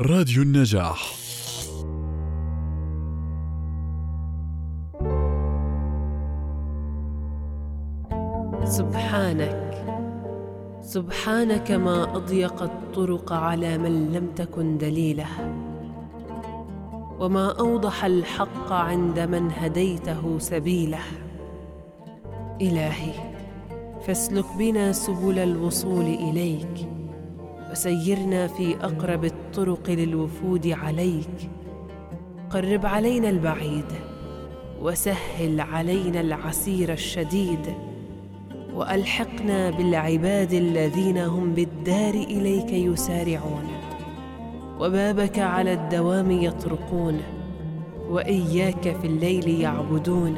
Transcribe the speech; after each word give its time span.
راديو 0.00 0.42
النجاح. 0.42 1.14
سبحانك. 8.64 9.84
سبحانك 10.80 11.70
ما 11.70 12.16
أضيق 12.16 12.62
الطرق 12.62 13.32
على 13.32 13.78
من 13.78 14.12
لم 14.12 14.26
تكن 14.36 14.78
دليله. 14.78 15.26
وما 17.20 17.58
أوضح 17.58 18.04
الحق 18.04 18.72
عند 18.72 19.18
من 19.18 19.50
هديته 19.50 20.38
سبيله. 20.38 21.02
إلهي 22.60 23.12
فاسلك 24.06 24.46
بنا 24.58 24.92
سبل 24.92 25.38
الوصول 25.38 26.04
إليك. 26.04 26.88
وسيرنا 27.70 28.46
في 28.46 28.76
أقرب 28.76 29.24
الطرق 29.24 29.43
للوفود 29.88 30.66
عليك. 30.66 31.50
قرب 32.50 32.86
علينا 32.86 33.28
البعيد 33.28 33.84
وسهل 34.82 35.60
علينا 35.60 36.20
العسير 36.20 36.92
الشديد 36.92 37.74
وألحقنا 38.74 39.70
بالعباد 39.70 40.52
الذين 40.52 41.18
هم 41.18 41.54
بالدار 41.54 42.14
إليك 42.14 42.72
يسارعون. 42.72 43.66
وبابك 44.80 45.38
على 45.38 45.72
الدوام 45.72 46.30
يطرقون 46.30 47.20
وإياك 48.10 48.96
في 49.00 49.06
الليل 49.06 49.60
يعبدون. 49.60 50.36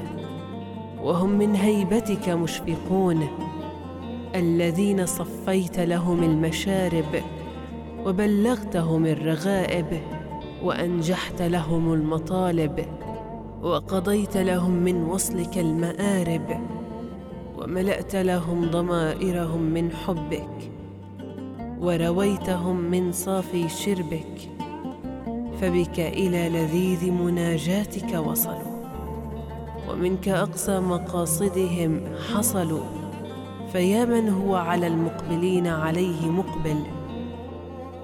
وهم 1.02 1.30
من 1.30 1.55
هيبتك 1.55 2.29
مشفقون. 2.29 3.29
الذين 4.35 5.07
صفيت 5.07 5.79
لهم 5.79 6.23
المشارب 6.23 7.23
وبلغتهم 8.06 9.06
الرغائب 9.06 10.01
وأنجحت 10.62 11.42
لهم 11.42 11.93
المطالب 11.93 12.87
وقضيت 13.63 14.37
لهم 14.37 14.71
من 14.71 15.02
وصلك 15.02 15.59
المآرب 15.59 16.60
وملأت 17.59 18.16
لهم 18.16 18.71
ضمائرهم 18.71 19.63
من 19.63 19.90
حبك 19.93 20.73
ورويتهم 21.80 22.76
من 22.76 23.13
صافي 23.13 23.68
شربك 23.68 24.51
فبك 25.60 26.01
إلى 26.01 26.48
لذيذ 26.48 27.10
مناجاتك 27.10 28.15
وصلوا 28.15 28.76
ومنك 29.91 30.29
أقصى 30.29 30.80
مقاصدهم 30.80 32.01
حصلوا 32.35 32.85
فيا 33.73 34.04
من 34.04 34.29
هو 34.29 34.54
على 34.54 34.87
المقبلين 34.87 35.66
عليه 35.66 36.30
مقبل؟ 36.30 37.05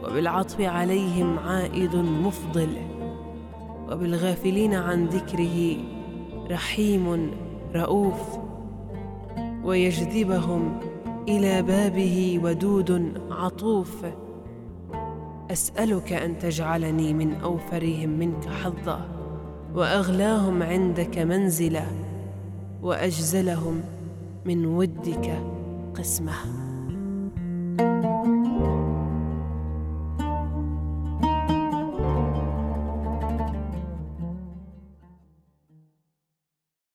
وبالعطف 0.05 0.61
عليهم 0.61 1.39
عائد 1.39 1.97
مفضل 1.97 2.69
وبالغافلين 3.91 4.75
عن 4.75 5.07
ذكره 5.07 5.77
رحيم 6.51 7.31
رؤوف 7.75 8.39
ويجذبهم 9.65 10.79
إلى 11.29 11.63
بابه 11.63 12.41
ودود 12.43 13.21
عطوف. 13.31 14.07
أسألك 15.51 16.13
أن 16.13 16.39
تجعلني 16.39 17.15
من 17.15 17.35
أوفرهم 17.35 18.09
منك 18.09 18.49
حظا 18.49 19.09
وأغلاهم 19.75 20.63
عندك 20.63 21.19
منزلا 21.19 21.87
وأجزلهم 22.83 23.81
من 24.45 24.67
ودك 24.67 25.43
قسمه. 25.95 26.73